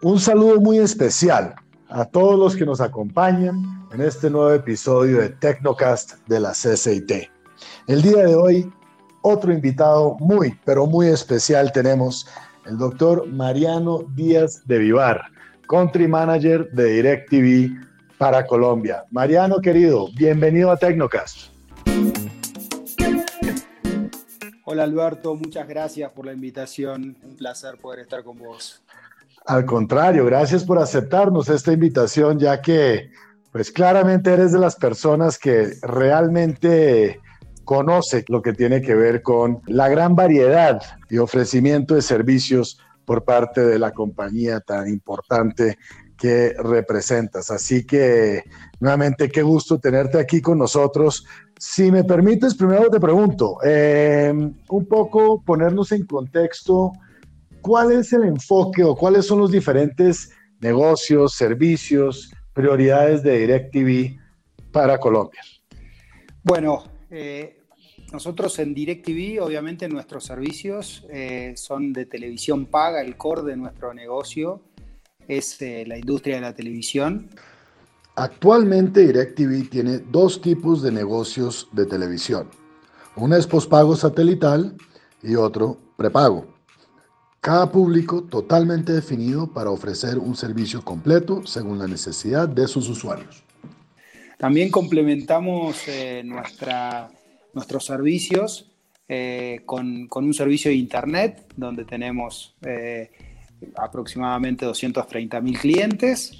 [0.00, 1.54] Un saludo muy especial
[1.88, 7.30] a todos los que nos acompañan en este nuevo episodio de Tecnocast de la CCIT.
[7.88, 8.72] El día de hoy,
[9.22, 12.28] otro invitado muy, pero muy especial tenemos,
[12.66, 15.20] el doctor Mariano Díaz de Vivar,
[15.68, 19.04] Country Manager de DirecTV para Colombia.
[19.10, 21.57] Mariano, querido, bienvenido a Tecnocast.
[24.70, 27.16] Hola Alberto, muchas gracias por la invitación.
[27.24, 28.82] Un placer poder estar con vos.
[29.46, 33.10] Al contrario, gracias por aceptarnos esta invitación, ya que
[33.50, 37.18] pues claramente eres de las personas que realmente
[37.64, 43.24] conoce lo que tiene que ver con la gran variedad y ofrecimiento de servicios por
[43.24, 45.78] parte de la compañía tan importante
[46.18, 47.50] que representas.
[47.50, 48.42] Así que
[48.80, 51.24] nuevamente qué gusto tenerte aquí con nosotros.
[51.58, 54.32] Si me permites, primero te pregunto, eh,
[54.68, 56.92] un poco ponernos en contexto
[57.60, 64.18] ¿cuál es el enfoque o cuáles son los diferentes negocios, servicios, prioridades de DirecTV
[64.72, 65.42] para Colombia?
[66.42, 67.58] Bueno, eh,
[68.12, 73.92] nosotros en DirecTV, obviamente nuestros servicios eh, son de televisión paga, el core de nuestro
[73.92, 74.62] negocio
[75.28, 77.30] es eh, la industria de la televisión.
[78.16, 82.48] Actualmente DirecTV tiene dos tipos de negocios de televisión.
[83.14, 84.76] Uno es pospago satelital
[85.22, 86.46] y otro prepago.
[87.40, 93.44] Cada público totalmente definido para ofrecer un servicio completo según la necesidad de sus usuarios.
[94.38, 97.10] También complementamos eh, nuestra,
[97.54, 98.70] nuestros servicios
[99.08, 103.10] eh, con, un servicio de Internet donde tenemos eh,
[103.76, 106.32] aproximadamente 230 mil clientes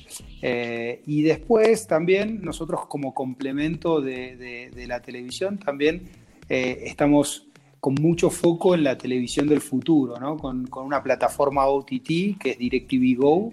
[1.06, 6.08] y después también nosotros como complemento de, la televisión también
[6.48, 7.48] estamos
[7.80, 10.36] con mucho foco en la televisión del futuro, ¿no?
[10.36, 13.52] con, una plataforma OTT que es DirecTV Go,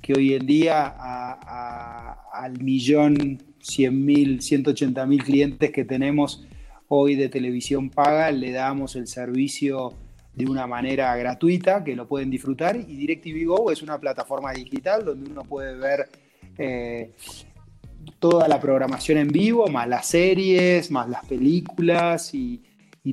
[0.00, 0.94] que hoy en día
[2.32, 6.44] al millón, cien mil, 180 mil clientes que tenemos
[6.88, 9.94] hoy de televisión paga, le damos el servicio
[10.34, 12.76] de una manera gratuita que lo pueden disfrutar.
[12.76, 16.08] Y DirecTV Go es una plataforma digital donde uno puede ver
[16.58, 17.12] eh,
[18.18, 22.62] toda la programación en vivo, más las series, más las películas y,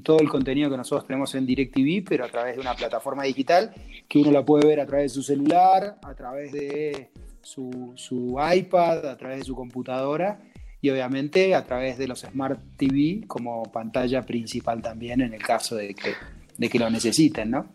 [0.04, 3.74] todo el contenido que nosotros tenemos en DirecTV, pero a través de una plataforma digital
[4.08, 7.10] que uno la puede ver a través de su celular, a través de
[7.42, 10.42] su, iPad, a través de su computadora
[10.80, 15.76] y obviamente a través de los Smart TV como pantalla principal también en el caso
[15.76, 16.14] de que,
[16.60, 17.74] de que lo necesiten, ¿no?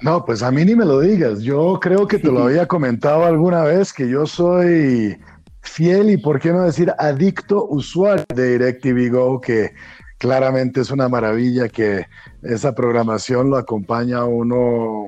[0.00, 1.42] No, pues a mí ni me lo digas.
[1.42, 5.16] Yo creo que te lo había comentado alguna vez que yo soy
[5.60, 9.72] fiel y por qué no decir adicto usuario de DirecTV Go que
[10.18, 12.06] claramente es una maravilla que
[12.42, 15.06] esa programación lo acompaña a uno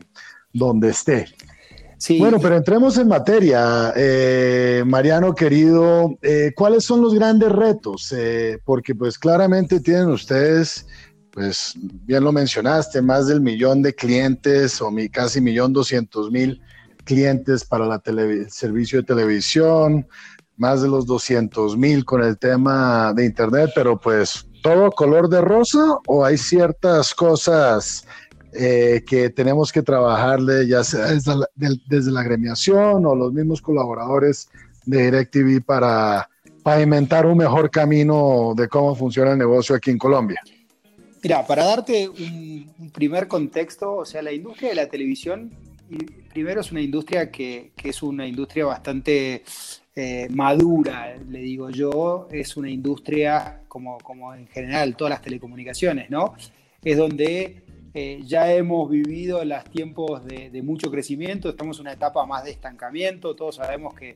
[0.53, 1.27] donde esté.
[1.97, 2.19] Sí.
[2.19, 3.93] Bueno, pero entremos en materia.
[3.97, 8.13] Eh, Mariano, querido, eh, ¿cuáles son los grandes retos?
[8.17, 10.87] Eh, porque pues claramente tienen ustedes,
[11.35, 16.63] pues bien lo mencionaste, más del millón de clientes o mi, casi millón doscientos mil
[17.03, 20.07] clientes para la el servicio de televisión,
[20.57, 25.41] más de los doscientos mil con el tema de Internet, pero pues todo color de
[25.41, 28.07] rosa o hay ciertas cosas
[28.53, 34.49] eh, que tenemos que trabajarle, ya sea desde la, agremiación o los mismos colaboradores
[34.87, 36.31] de DirecTV para
[36.63, 40.41] pavimentar un mejor camino de cómo funciona el negocio aquí en Colombia?
[41.25, 45.51] Mira, para darte un, primer contexto, o sea, la industria de la televisión,
[46.29, 49.43] primero es una industria que, es una industria bastante
[49.97, 56.11] eh, madura, le digo yo, es una industria como, como en general todas las telecomunicaciones,
[56.11, 56.35] ¿no?
[56.85, 57.63] Es donde
[57.95, 62.51] eh, ya hemos vivido los tiempos de, mucho crecimiento, estamos en una etapa más de
[62.51, 64.15] estancamiento, todos sabemos que,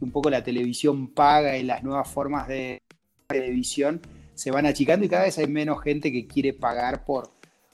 [0.00, 2.80] un poco la televisión paga y las nuevas formas de
[3.26, 4.00] televisión
[4.36, 7.32] se van achicando y cada vez hay menos gente que quiere pagar por,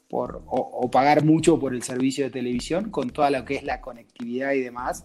[0.08, 3.82] por o pagar mucho por el servicio de televisión con toda lo que es la
[3.82, 5.04] conectividad y demás.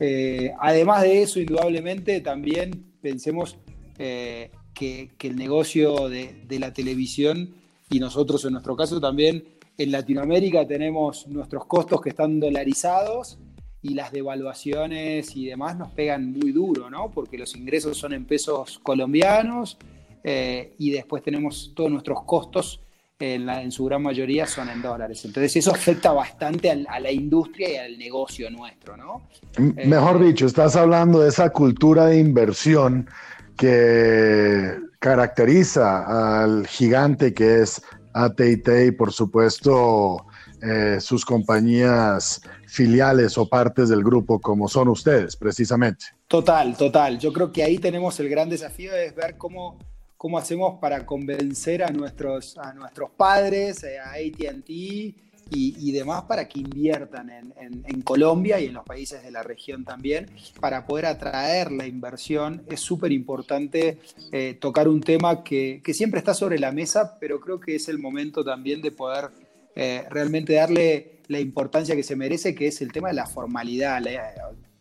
[0.00, 3.58] Eh, además de eso, indudablemente, también pensemos
[3.98, 7.54] eh, que, el negocio de, la televisión
[7.90, 9.44] y nosotros en nuestro caso también
[9.76, 13.38] en Latinoamérica tenemos nuestros costos que están dolarizados
[13.80, 17.10] y las devaluaciones y demás nos pegan muy duro, ¿no?
[17.10, 19.78] Porque los ingresos son en pesos colombianos
[20.24, 22.80] eh, y después tenemos todos nuestros costos
[23.20, 25.24] en, su gran mayoría son en dólares.
[25.24, 29.28] Entonces eso afecta bastante a, la industria y al negocio nuestro, ¿no?
[29.58, 33.08] Mejor eh, dicho, estás hablando de esa cultura de inversión
[33.56, 37.82] que caracteriza al gigante que es
[38.12, 40.24] AT&T y por supuesto
[40.62, 46.06] eh, sus compañías filiales o partes del grupo como son ustedes, precisamente.
[46.26, 47.18] Total, total.
[47.18, 49.78] Yo creo que ahí tenemos el gran desafío de ver cómo,
[50.18, 55.14] cómo hacemos para convencer a nuestros, a nuestros padres, eh, a ATT y,
[55.50, 60.30] y, demás para que inviertan en, Colombia y en los países de la región también,
[60.60, 62.62] para poder atraer la inversión.
[62.68, 63.98] Es súper importante
[64.32, 67.88] eh, tocar un tema que, que siempre está sobre la mesa, pero creo que es
[67.88, 69.30] el momento también de poder
[69.74, 74.02] eh, realmente darle la importancia que se merece, que es el tema de la formalidad,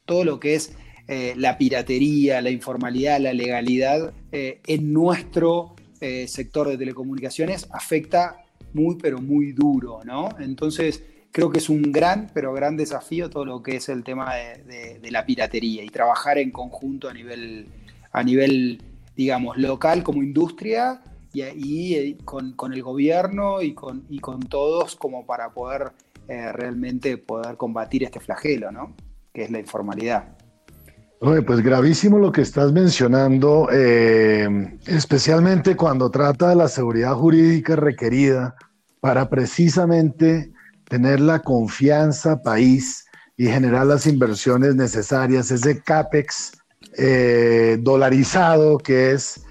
[0.05, 0.73] todo lo que es
[1.07, 5.75] eh, la piratería, la informalidad, la legalidad eh, en nuestro
[6.27, 10.29] sector de telecomunicaciones afecta muy, pero muy duro, ¿no?
[10.39, 14.35] Entonces, creo que es un gran, pero gran desafío todo lo que es el tema
[14.35, 17.67] de, la piratería y trabajar en conjunto a nivel,
[18.11, 18.79] a nivel
[19.15, 21.01] digamos, local como industria
[21.33, 25.91] y, eh, con, el gobierno y con, y con todos como para poder
[26.27, 28.95] eh, realmente poder combatir este flagelo, ¿no?
[29.33, 30.36] Que es la informalidad.
[31.19, 38.55] Pues gravísimo lo que estás mencionando, eh, especialmente cuando trata de la seguridad jurídica requerida
[38.99, 40.51] para precisamente
[40.87, 43.05] tener la confianza país
[43.35, 46.51] y generar las inversiones necesarias, ese CAPEX
[47.79, 49.41] dolarizado que es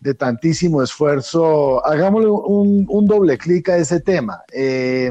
[0.00, 1.84] de tantísimo esfuerzo.
[1.86, 4.42] Hagámosle un, doble clic a ese tema.
[4.52, 5.10] Eh,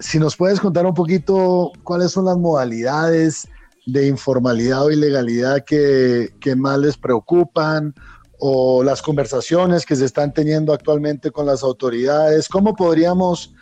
[0.00, 3.48] si nos puedes contar un poquito cuáles son las modalidades
[3.86, 7.94] de informalidad o ilegalidad que, más les preocupan
[8.38, 13.54] o las conversaciones que se están teniendo actualmente con las autoridades, ¿cómo podríamos,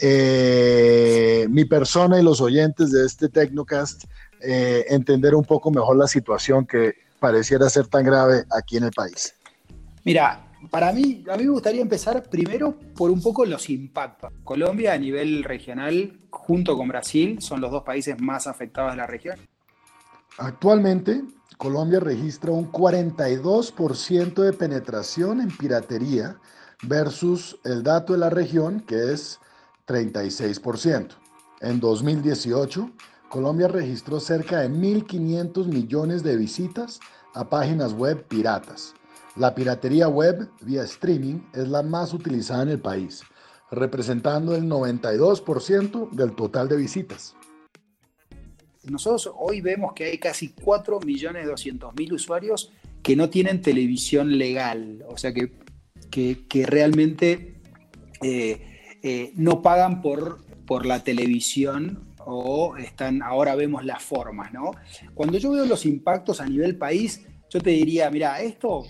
[0.00, 4.04] eh, mi persona y los oyentes de este Tecnocast,
[4.40, 8.92] eh, entender un poco mejor la situación que pareciera ser tan grave aquí en el
[8.92, 9.34] país?
[10.04, 14.32] Mira, para mí, a mí me gustaría empezar primero por un poco los impactos.
[14.44, 19.06] Colombia a nivel regional, junto con Brasil, son los dos países más afectados de la
[19.06, 19.38] región.
[20.38, 21.24] Actualmente,
[21.58, 26.38] Colombia registra un 42% de penetración en piratería
[26.82, 29.38] versus el dato de la región que es
[29.86, 31.10] 36%.
[31.60, 32.90] En 2018,
[33.28, 37.00] Colombia registró cerca de 1.500 millones de visitas
[37.34, 38.94] a páginas web piratas
[39.36, 43.22] la piratería web vía streaming es la más utilizada en el país,
[43.70, 47.34] representando el 92% del total de visitas.
[48.90, 52.72] Nosotros hoy vemos que hay casi 4.200.000 usuarios
[53.02, 55.52] que no tienen televisión legal, o sea que,
[56.10, 57.56] que, realmente
[58.22, 64.72] eh, eh, no pagan por, por la televisión o están, ahora vemos las formas, ¿no?
[65.14, 68.84] Cuando yo veo los impactos a nivel país, yo te diría, mira, esto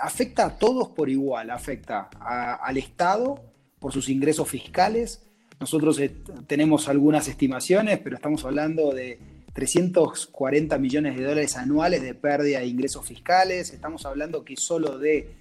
[0.00, 3.42] afecta a todos por igual, afecta al Estado
[3.78, 5.26] por sus ingresos fiscales.
[5.58, 6.00] Nosotros
[6.46, 9.18] tenemos algunas estimaciones, pero estamos hablando de
[9.54, 13.72] 340 millones de dólares anuales de pérdida de ingresos fiscales.
[13.72, 15.36] Estamos hablando que solo de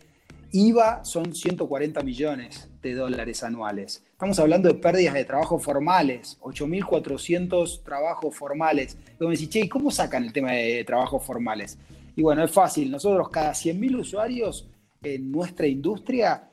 [0.51, 4.03] IVA son 140 millones de dólares anuales.
[4.11, 8.97] Estamos hablando de pérdidas de trabajo formales, 8.400 trabajos formales.
[9.19, 11.79] Y me decís, che, ¿cómo sacan el tema de trabajos formales?
[12.15, 12.91] Y bueno, es fácil.
[12.91, 14.69] Nosotros cada 100.000 usuarios
[15.01, 16.49] en nuestra industria,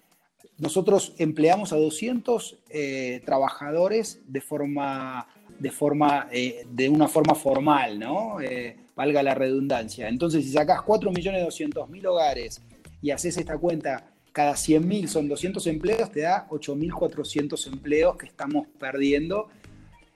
[0.56, 5.28] nosotros empleamos a 200 eh, trabajadores de forma,
[5.60, 8.40] de, forma eh, de una forma formal, ¿no?
[8.40, 10.08] Eh, valga la redundancia.
[10.08, 12.62] Entonces, si sacás 4.200.000 hogares
[13.02, 18.66] y haces esta cuenta, cada 100.000 son 200 empleos, te da 8.400 empleos que estamos
[18.78, 19.48] perdiendo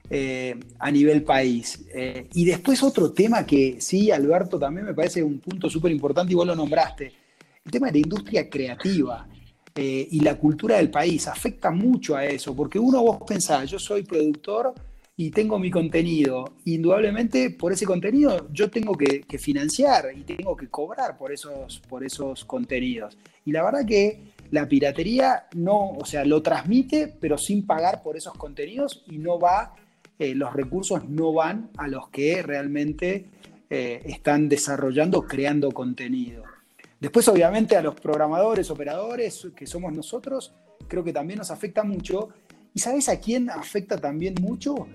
[0.08, 1.84] eh, a nivel país.
[2.32, 6.36] Y después otro tema que sí, Alberto, también me parece un punto súper importante y
[6.36, 7.12] vos lo nombraste,
[7.64, 9.26] el tema de la industria creativa
[9.76, 14.04] y la cultura del país afecta mucho a eso, porque uno vos pensás, yo soy
[14.04, 14.74] productor
[15.16, 20.68] y tengo mi contenido, indudablemente por ese contenido yo tengo que, financiar y tengo que
[20.68, 23.16] cobrar por esos, por esos contenidos.
[23.44, 28.16] Y la verdad que la piratería no, o sea, lo transmite, pero sin pagar por
[28.16, 29.74] esos contenidos y no va
[30.18, 33.26] eh, los recursos no van a los que realmente
[33.68, 36.44] eh, están desarrollando, creando contenido.
[37.00, 40.54] Después, obviamente, a los programadores, operadores, que somos nosotros,
[40.86, 42.28] creo que también nos afecta mucho.
[42.74, 44.88] ¿Y sabes a quién afecta también mucho?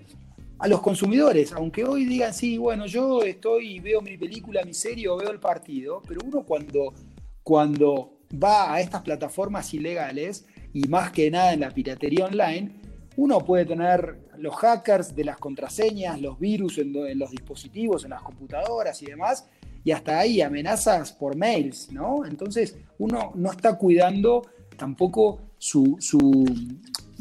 [0.60, 5.08] A los consumidores, aunque hoy digan, sí, bueno, yo estoy, veo mi película, mi serie
[5.08, 6.94] o veo el partido, pero uno cuando,
[7.42, 12.72] cuando va a estas plataformas ilegales, y más que nada en la piratería online,
[13.16, 18.22] uno puede tener los hackers de las contraseñas, los virus en, los dispositivos, en las
[18.22, 19.48] computadoras y demás,
[19.86, 22.26] y hasta ahí amenazas por mails, ¿no?
[22.26, 24.42] Entonces uno no está cuidando
[24.78, 25.98] tampoco su,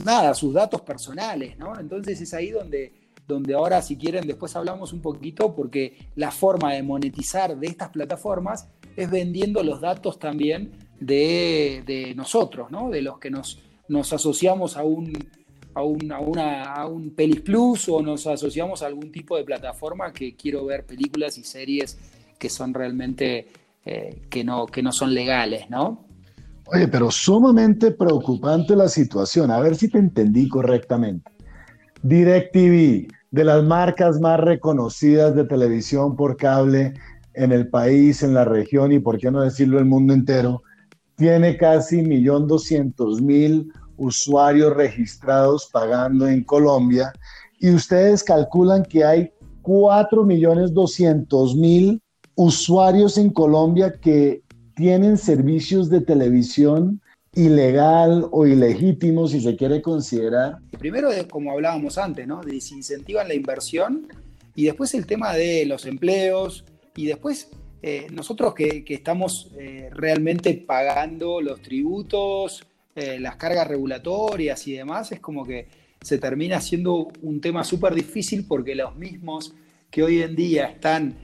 [0.04, 1.78] nada, sus datos personales, ¿no?
[1.78, 2.92] Entonces es ahí donde,
[3.26, 7.90] donde ahora, si quieren, después hablamos un poquito, porque la forma de monetizar de estas
[7.90, 12.90] plataformas es vendiendo los datos también de, nosotros, ¿no?
[12.90, 15.12] De los que nos, nos asociamos a un,
[15.74, 20.34] a un, a, un Pelis Plus o nos asociamos a algún tipo de plataforma que
[20.34, 21.98] quiero ver películas y series
[22.38, 23.48] que son realmente,
[23.84, 26.07] eh, que, no, que no son legales, ¿no?
[26.70, 29.50] Oye, pero sumamente preocupante la situación.
[29.50, 31.32] A ver si te entendí correctamente.
[32.02, 36.92] DirecTV, de las marcas más reconocidas de televisión por cable
[37.32, 40.62] en el país, en la región y por qué no decirlo el mundo entero,
[41.16, 47.14] tiene casi 1.200.000 usuarios registrados pagando en Colombia
[47.58, 49.32] y ustedes calculan que hay
[49.62, 52.00] 4.200.000
[52.36, 54.44] usuarios en Colombia que
[54.78, 57.00] tienen servicios de televisión
[57.34, 60.58] ilegal o ilegítimo, si se quiere considerar?
[60.78, 62.42] Primero, como hablábamos antes, ¿no?
[62.42, 64.06] desincentivan la inversión
[64.54, 67.50] y después el tema de los empleos y después
[67.82, 75.10] eh, nosotros que, estamos eh, realmente pagando los tributos, eh, las cargas regulatorias y demás,
[75.10, 75.66] es como que
[76.00, 79.54] se termina siendo un tema súper difícil porque los mismos
[79.90, 81.16] que hoy en día están,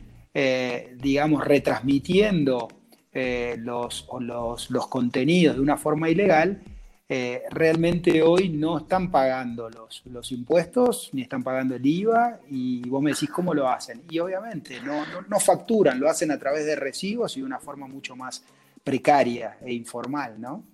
[1.01, 2.67] digamos, retransmitiendo
[3.15, 6.61] eh, los, los, contenidos de una forma ilegal,
[7.09, 12.89] eh, realmente hoy no están pagando los, los impuestos ni están pagando el IVA y
[12.89, 14.03] vos me decís cómo lo hacen.
[14.11, 17.87] Y obviamente no, no, facturan, lo hacen a través de recibos y de una forma
[17.87, 18.43] mucho más
[18.83, 20.65] precaria e informal, ¿no?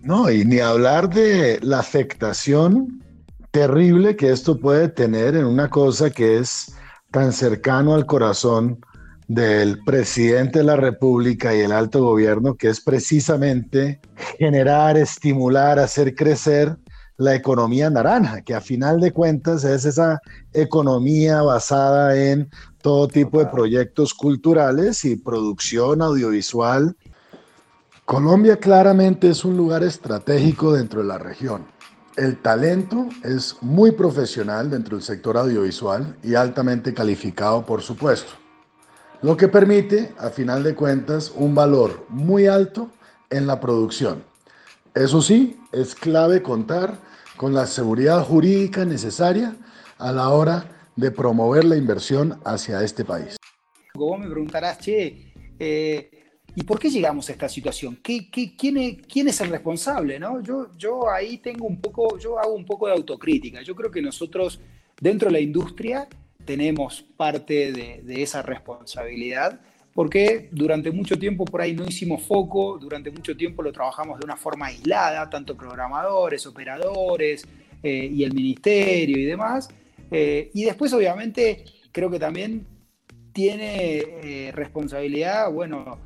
[0.00, 3.04] No, y ni hablar de la afectación
[3.50, 6.74] terrible que esto puede tener en una cosa que es
[7.10, 8.80] tan cercano al corazón
[9.30, 14.00] del presidente de la República y el alto gobierno, que es precisamente
[14.40, 16.76] generar, estimular, hacer crecer
[17.16, 20.20] la economía naranja, que a final de cuentas es esa
[20.52, 22.50] economía basada en
[22.82, 26.96] todo tipo de proyectos culturales y producción audiovisual.
[28.04, 31.68] Colombia claramente es un lugar estratégico dentro de la región.
[32.16, 38.32] El talento es muy profesional dentro del sector audiovisual y altamente calificado, por supuesto
[39.22, 42.90] lo que permite, a final de cuentas, un valor muy alto
[43.28, 44.24] en la producción.
[44.94, 46.98] Eso sí, es clave contar
[47.36, 49.56] con la seguridad jurídica necesaria
[49.98, 53.36] a la hora de promover la inversión hacia este país.
[53.94, 56.10] Vos me preguntarás, che, eh,
[56.54, 57.98] ¿y por qué llegamos a esta situación?
[58.02, 60.18] ¿Qué, quién, es, el responsable?
[60.18, 60.42] ¿no?
[60.42, 63.62] Yo, yo ahí tengo un poco, yo hago un poco de autocrítica.
[63.62, 64.60] Yo creo que nosotros,
[64.98, 66.08] dentro de la industria,
[66.50, 69.60] tenemos parte de, esa responsabilidad,
[69.94, 74.24] porque durante mucho tiempo por ahí no hicimos foco, durante mucho tiempo lo trabajamos de
[74.24, 77.46] una forma aislada, tanto programadores, operadores
[77.84, 79.68] eh, y el ministerio y demás.
[80.10, 82.66] Eh, y después obviamente creo que también
[83.32, 86.00] tiene eh, responsabilidad, bueno,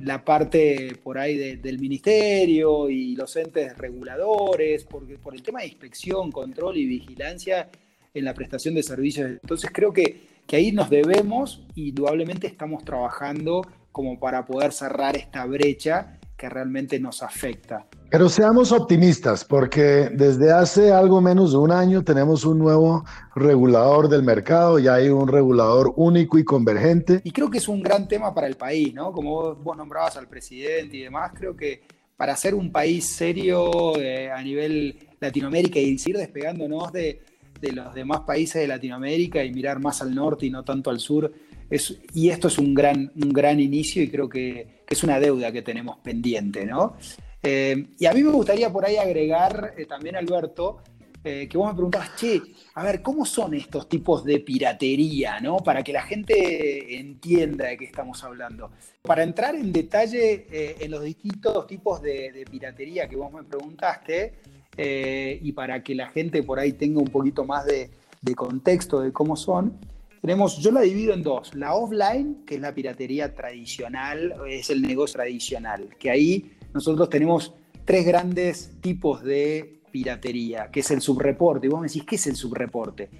[0.00, 5.66] la parte por ahí del ministerio y los entes reguladores, porque por el tema de
[5.66, 7.68] inspección, control y vigilancia
[8.14, 9.30] en la prestación de servicios.
[9.30, 15.16] Entonces creo que, que ahí nos debemos y indudablemente estamos trabajando como para poder cerrar
[15.16, 17.86] esta brecha que realmente nos afecta.
[18.10, 23.04] Pero seamos optimistas, porque desde hace algo menos de un año tenemos un nuevo
[23.34, 27.20] regulador del mercado, ya hay un regulador único y convergente.
[27.24, 29.12] Y creo que es un gran tema para el país, ¿no?
[29.12, 31.84] Como vos, nombrabas al presidente y demás, creo que
[32.16, 37.22] para ser un país serio eh, a nivel Latinoamérica y seguir despegándonos de,
[37.62, 40.98] de los demás países de Latinoamérica y mirar más al norte y no tanto al
[40.98, 41.32] sur.
[41.70, 45.50] Es, y esto es un gran, un gran inicio y creo que, es una deuda
[45.50, 46.96] que tenemos pendiente, ¿no?
[47.42, 50.82] Eh, y a mí me gustaría por ahí agregar eh, también, Alberto,
[51.24, 52.42] eh, que vos me preguntabas, che,
[52.74, 55.56] a ver, ¿cómo son estos tipos de piratería, ¿no?
[55.58, 58.72] Para que la gente entienda de qué estamos hablando.
[59.00, 64.34] Para entrar en detalle en los distintos tipos de, de piratería que vos me preguntaste,
[64.76, 67.90] eh, y para que la gente por ahí tenga un poquito más de,
[68.34, 69.78] contexto de cómo son,
[70.20, 74.80] tenemos, yo la divido en dos, la offline, que es la piratería tradicional, es el
[74.80, 77.52] negocio tradicional, que ahí nosotros tenemos
[77.84, 81.66] tres grandes tipos de piratería, que es el subreporte.
[81.66, 83.10] Y vos me decís, ¿qué es el subreporte?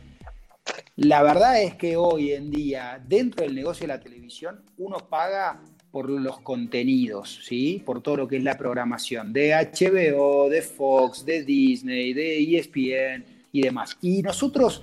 [0.97, 5.63] La verdad es que hoy en día, dentro del negocio de la televisión, uno paga
[5.93, 7.83] por los contenidos, ¿sí?
[7.85, 13.25] Por todo lo que es la programación de HBO, de Fox, de Disney, de ESPN
[13.53, 13.99] y demás.
[14.01, 14.83] Y nosotros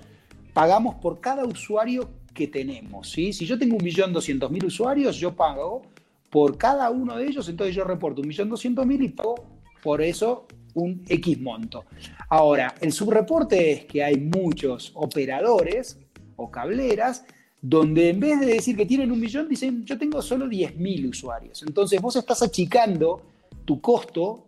[0.54, 3.34] pagamos por cada usuario que tenemos, ¿sí?
[3.34, 5.82] Si yo tengo un millón doscientos mil usuarios, yo pago
[6.30, 9.36] por cada uno de ellos, entonces yo reporto un millón doscientos mil y pago
[9.82, 11.86] por eso un X monto.
[12.30, 15.98] Ahora, el subreporte es que hay muchos operadores
[16.36, 17.26] o cableras
[17.62, 21.64] donde en vez de decir que tienen un millón, dicen yo tengo solo 10.000 usuarios.
[21.64, 23.22] Entonces vos estás achicando
[23.66, 24.46] tu costo,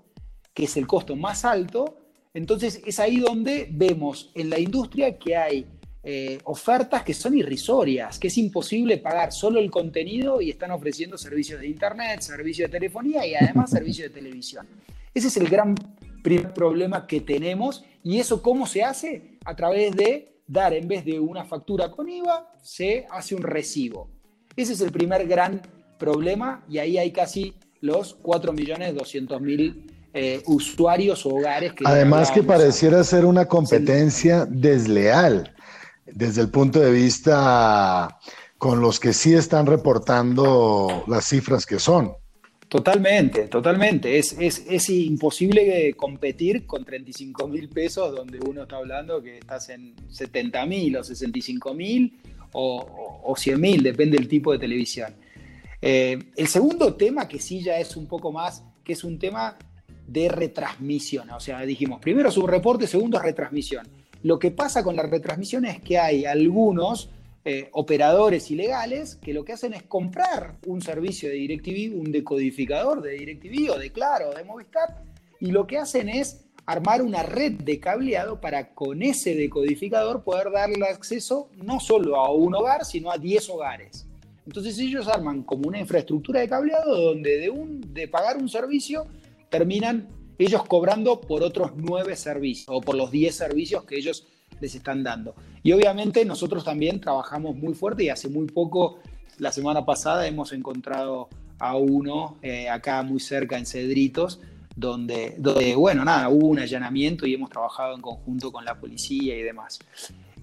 [0.53, 1.97] que es el costo más alto,
[2.33, 5.65] entonces es ahí donde vemos en la industria que hay
[6.03, 11.17] eh, ofertas que son irrisorias, que es imposible pagar solo el contenido y están ofreciendo
[11.17, 14.65] servicios de internet, servicios de telefonía y además servicios de televisión.
[15.13, 15.75] Ese es el gran
[16.23, 21.05] primer problema que tenemos y eso cómo se hace a través de dar en vez
[21.05, 24.09] de una factura con IVA, se hace un recibo.
[24.55, 25.61] Ese es el primer gran
[25.97, 31.73] problema y ahí hay casi los 4.200.000 eh, usuarios o hogares.
[31.73, 35.55] Que Además que pareciera ser una competencia desleal
[36.05, 38.19] desde el punto de vista
[38.57, 42.11] con los que sí están reportando las cifras que son.
[42.71, 44.17] Totalmente, totalmente.
[44.17, 49.93] Es, es, imposible competir con 35 mil pesos donde uno está hablando que estás en
[50.07, 52.21] 70 mil o 65 mil
[52.53, 55.13] o, o, 100 mil, depende del tipo de televisión.
[55.81, 59.57] Eh, el segundo tema que sí ya es un poco más, que es un tema
[60.07, 61.29] de retransmisión.
[61.31, 63.85] O sea, dijimos, primero es un reporte, segundo es retransmisión.
[64.23, 67.09] Lo que pasa con la retransmisión es que hay algunos
[67.43, 73.01] eh, operadores ilegales que lo que hacen es comprar un servicio de DirecTV, un decodificador
[73.01, 75.03] de DirecTV o de Claro o de Movistar,
[75.39, 80.51] y lo que hacen es armar una red de cableado para con ese decodificador poder
[80.51, 84.07] darle acceso no solo a un hogar, sino a 10 hogares.
[84.45, 89.07] Entonces ellos arman como una infraestructura de cableado donde de, un, de pagar un servicio
[89.49, 94.27] terminan ellos cobrando por otros nueve servicios o por los diez servicios que ellos
[94.61, 95.35] les están dando.
[95.63, 98.99] Y obviamente nosotros también trabajamos muy fuerte y hace muy poco,
[99.39, 101.27] la semana pasada, hemos encontrado
[101.59, 104.39] a uno eh, acá muy cerca en Cedritos,
[104.75, 109.37] donde, donde, bueno, nada, hubo un allanamiento y hemos trabajado en conjunto con la policía
[109.37, 109.79] y demás.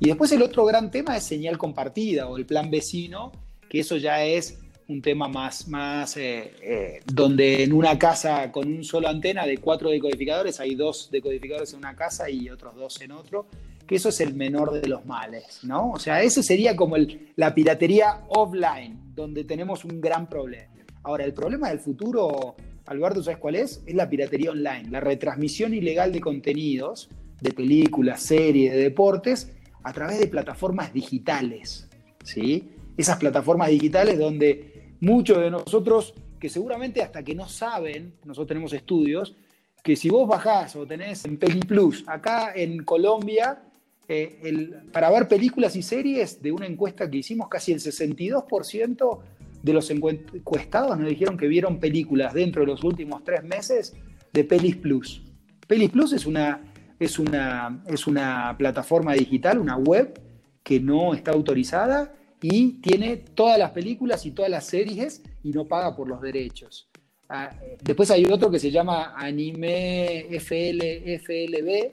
[0.01, 3.33] Y después el otro gran tema es señal compartida o el plan vecino,
[3.69, 8.67] que eso ya es un tema más, más eh, eh, donde en una casa con
[8.69, 13.01] un solo antena de cuatro decodificadores hay dos decodificadores en una casa y otros dos
[13.03, 13.47] en otro,
[13.89, 15.93] que eso es el menor de los males, ¿no?
[15.93, 16.97] O sea, eso sería como
[17.37, 20.75] la piratería offline, donde tenemos un gran problema.
[21.03, 23.83] Ahora, el problema del futuro, Alberto, ¿sabes cuál es?
[23.87, 27.09] Es la piratería online, la retransmisión ilegal de contenidos,
[27.41, 29.51] de películas, series, de deportes,
[29.83, 31.89] a través de plataformas digitales,
[32.23, 32.69] ¿sí?
[32.95, 38.73] Esas plataformas digitales donde muchos de nosotros que seguramente hasta que no saben, nosotros tenemos
[38.75, 39.35] estudios,
[39.83, 43.63] que si vos bajás o tenés en Peli Plus, acá en Colombia,
[44.09, 49.19] eh, para ver películas y series, de una encuesta que hicimos, casi el 62%
[49.63, 53.95] de los encuestados nos dijeron que vieron películas dentro de los últimos tres meses
[54.33, 55.23] de Pelis Plus.
[55.67, 60.19] Pelis Plus es una, es una, es una plataforma digital, una web
[60.63, 65.67] que no está autorizada y tiene todas las películas y todas las series y no
[65.67, 66.89] paga por los derechos.
[67.29, 67.51] Ah,
[67.83, 71.93] después hay otro que se llama Anime FL, FLB,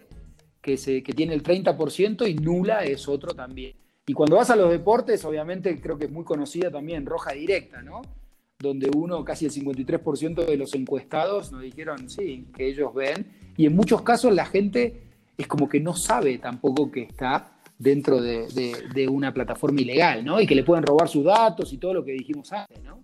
[0.65, 3.75] que, tiene el 30% y Nula es otro también.
[4.07, 7.81] Y cuando vas a los deportes, obviamente creo que es muy conocida también Roja Directa,
[7.83, 8.01] ¿no?
[8.57, 13.27] Donde uno, casi el 53% de los encuestados nos dijeron, sí, que ellos ven.
[13.57, 15.03] Y en muchos casos la gente
[15.37, 20.39] es como que no sabe tampoco que está dentro de, una plataforma ilegal, ¿no?
[20.39, 22.99] Y que le pueden robar sus datos y todo lo que dijimos antes, ¿no?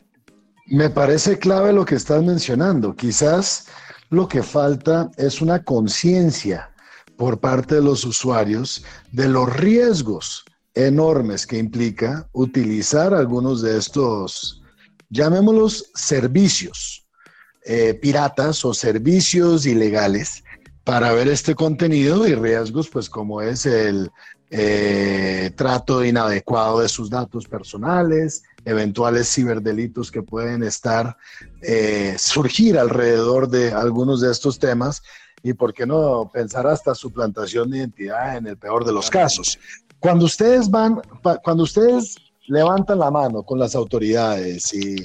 [0.67, 2.95] Me parece clave lo que estás mencionando.
[2.95, 3.67] Quizás
[4.09, 6.70] lo que falta es una conciencia
[7.21, 14.63] por parte de los usuarios de los riesgos enormes que implica utilizar algunos de estos,
[15.11, 17.05] llamémoslos servicios
[17.63, 20.43] eh, piratas o servicios ilegales
[20.83, 24.09] para ver este contenido y riesgos, pues como es el
[24.49, 31.15] eh, trato inadecuado de sus datos personales, eventuales ciberdelitos que pueden estar,
[31.61, 35.03] eh, surgir alrededor de algunos de estos temas
[35.43, 39.57] y, por qué no, pensar hasta suplantación de identidad en el peor de los casos.
[39.99, 41.01] Cuando ustedes van,
[41.43, 42.15] cuando ustedes
[42.47, 45.03] levantan la mano con las autoridades y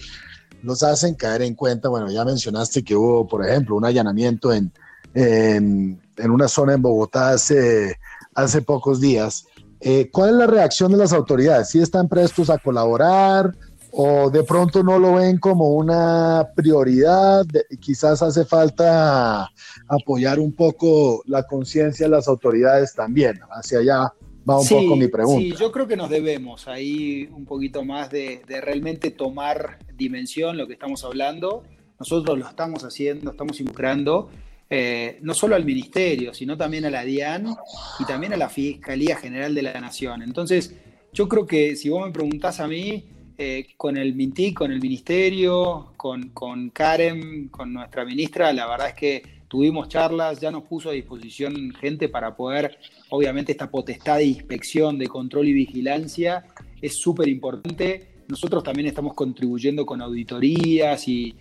[0.62, 4.72] los hacen caer en cuenta, bueno, ya mencionaste que hubo, por ejemplo, un allanamiento en,
[5.14, 7.96] en, en una zona en Bogotá hace
[8.36, 9.46] hace pocos días.
[9.80, 11.70] Eh, ¿Cuál es la reacción de las autoridades?
[11.70, 13.52] ¿Si están prestos a colaborar
[13.98, 17.46] o de pronto no lo ven como una prioridad?
[17.80, 19.50] quizás hace falta
[19.88, 23.40] apoyar un poco la conciencia de las autoridades también.
[23.50, 24.12] Hacia allá
[24.48, 25.40] va un poco mi pregunta.
[25.40, 30.58] Sí, yo creo que nos debemos ahí un poquito más de, de realmente tomar dimensión
[30.58, 31.62] lo que estamos hablando.
[31.98, 34.28] Nosotros lo estamos haciendo, estamos involucrando
[34.68, 37.54] eh, no solo al Ministerio, sino también a la DIAN
[38.00, 40.22] y también a la Fiscalía General de la Nación.
[40.22, 40.74] Entonces,
[41.12, 43.04] yo creo que si vos me preguntás a mí,
[43.38, 48.88] eh, con el MINTIC, con el Ministerio, con, con Karen, con nuestra ministra, la verdad
[48.88, 52.78] es que tuvimos charlas, ya nos puso a disposición gente para poder,
[53.10, 56.44] obviamente esta potestad de inspección, de control y vigilancia
[56.80, 58.08] es súper importante.
[58.28, 61.34] Nosotros también estamos contribuyendo con auditorías y,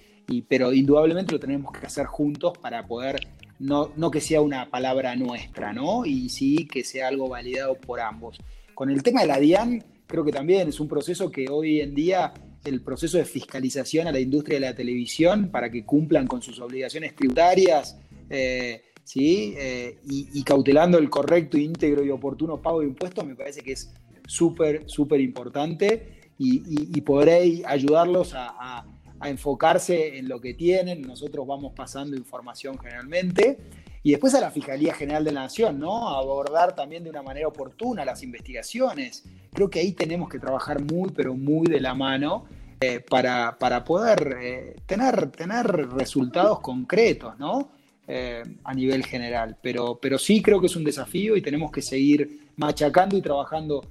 [0.47, 3.19] pero indudablemente lo tenemos que hacer juntos para poder,
[3.59, 6.05] no, no que sea una palabra nuestra, ¿no?
[6.05, 8.37] Y sí que sea algo validado por ambos.
[8.73, 11.93] Con el tema de la DIAN, creo que también es un proceso que hoy en
[11.93, 16.41] día el proceso de fiscalización a la industria de la televisión para que cumplan con
[16.41, 17.97] sus obligaciones tributarias
[18.29, 19.53] eh, ¿sí?
[19.57, 23.93] Eh, y, cautelando el correcto, íntegro y oportuno pago de impuestos, me parece que es
[24.27, 28.85] súper, súper importante y, y, podré ayudarlos a,
[29.23, 31.01] enfocarse en lo que tienen.
[31.01, 33.57] Nosotros vamos pasando información generalmente.
[34.05, 36.09] Y después a la Fiscalía General de la Nación, ¿no?
[36.09, 39.23] abordar también de una manera oportuna las investigaciones.
[39.51, 42.45] Creo que ahí tenemos que trabajar muy, pero muy de la mano
[42.79, 47.71] eh, para, para, poder eh, tener, tener resultados concretos, ¿no?
[48.07, 49.57] Eh, a nivel general.
[49.59, 53.87] Pero, pero sí creo que es un desafío y tenemos que seguir machacando y trabajando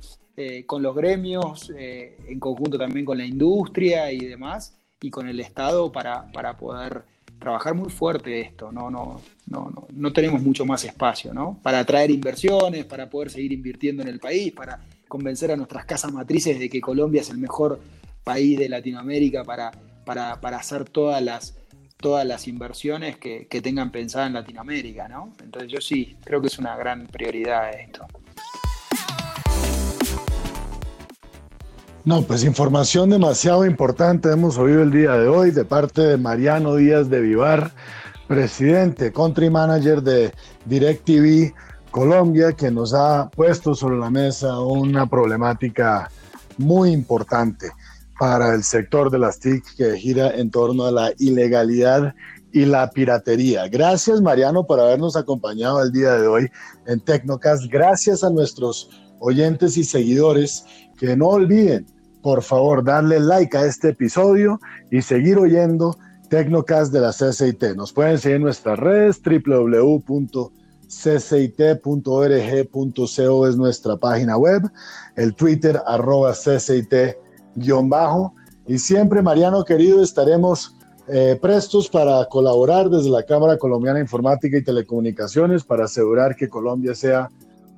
[0.66, 5.90] con los gremios, en conjunto también con la industria y demás, y con el Estado
[5.92, 7.05] para, para poder
[7.38, 8.73] trabajar muy fuerte esto.
[8.73, 11.59] No, no, no, no, no tenemos mucho más espacio, ¿no?
[11.62, 16.12] Para atraer inversiones, para poder seguir invirtiendo en el país, para convencer a nuestras casas
[16.12, 17.81] matrices de que Colombia es el mejor
[18.25, 19.70] país de Latinoamérica para,
[20.05, 21.55] para, para hacer todas las
[22.05, 25.33] todas las inversiones que, tengan pensada en Latinoamérica, ¿no?
[25.42, 28.07] Entonces yo sí, creo que es una gran prioridad esto.
[32.05, 36.77] No, pues información demasiado importante hemos oído el día de hoy de parte de Mariano
[36.77, 37.73] Díaz de Vivar,
[38.29, 40.31] presidente, country manager de
[40.67, 41.55] DirecTV
[41.90, 46.11] Colombia, que nos ha puesto sobre la mesa una problemática
[46.59, 47.71] muy importante
[48.19, 52.14] para el sector de las TIC que gira en torno a la ilegalidad
[52.53, 53.67] y la piratería.
[53.69, 56.51] Gracias Mariano por habernos acompañado el día de hoy
[56.87, 57.64] en Tecnocast.
[57.71, 58.90] Gracias a nuestros
[59.21, 61.87] oyentes y seguidores que no olviden,
[62.22, 64.59] por favor, darle like a este episodio
[64.90, 65.96] y seguir oyendo
[66.30, 67.76] Tecnocast de la CCIT.
[67.76, 70.28] Nos pueden seguir en nuestras redes www.ccit.org.co
[73.46, 74.62] es nuestra página web,
[75.16, 76.94] el Twitter arroba CCIT
[77.57, 78.35] guion bajo.
[78.66, 80.74] Y siempre, Mariano querido, estaremos
[81.07, 86.48] eh, prestos para colaborar desde la Cámara Colombiana de Informática y Telecomunicaciones para asegurar que
[86.48, 87.28] Colombia sea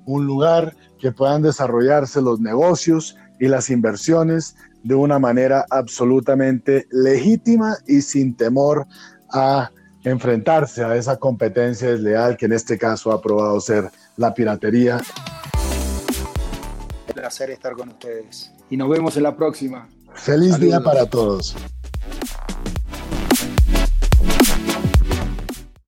[0.07, 7.77] un lugar que puedan desarrollarse los negocios y las inversiones de una manera absolutamente legítima
[7.87, 8.87] y sin temor
[9.33, 9.71] a
[10.05, 15.01] enfrentarse a esa competencia desleal que en este caso ha probado ser la piratería.
[17.09, 19.89] Un placer estar con ustedes y nos vemos en la próxima.
[20.15, 21.57] Feliz día para todos.